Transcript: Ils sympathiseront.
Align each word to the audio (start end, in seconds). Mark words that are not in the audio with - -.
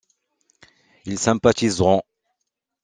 Ils 1.05 1.19
sympathiseront. 1.19 2.01